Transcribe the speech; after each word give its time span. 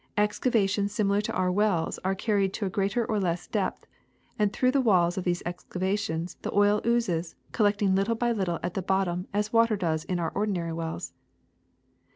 Excavations 0.17 0.91
similar 0.91 1.21
to 1.21 1.31
our 1.33 1.51
wells 1.51 1.99
are 2.03 2.15
carried 2.15 2.53
to 2.53 2.65
a 2.65 2.71
greater 2.71 3.05
or 3.05 3.19
less 3.19 3.45
depth, 3.45 3.85
and 4.39 4.51
through 4.51 4.71
the 4.71 4.81
walls 4.81 5.15
of 5.15 5.25
these 5.25 5.43
excavations 5.45 6.37
the 6.41 6.51
oil 6.57 6.81
oozes, 6.87 7.35
collecting 7.51 7.93
little 7.93 8.15
by 8.15 8.31
little 8.31 8.57
at 8.63 8.73
the 8.73 8.81
bottom 8.81 9.27
as 9.31 9.53
water 9.53 9.75
does 9.75 10.03
in 10.05 10.19
our 10.19 10.31
ordinary 10.31 10.73
wells. 10.73 11.13